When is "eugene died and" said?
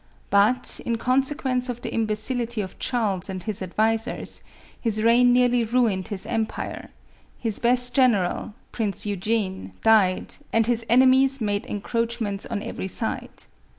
9.05-10.65